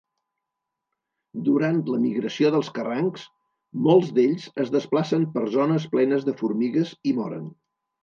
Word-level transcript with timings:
Durant 1.49 1.81
la 1.89 1.99
migració 2.05 2.51
dels 2.57 2.73
carrancs, 2.79 3.27
molts 3.91 4.11
d'ells 4.19 4.51
es 4.67 4.75
desplacen 4.81 5.31
per 5.39 5.47
zones 5.61 5.89
plenes 5.97 6.31
de 6.33 6.39
formigues 6.45 7.01
i 7.15 7.19
moren. 7.25 7.51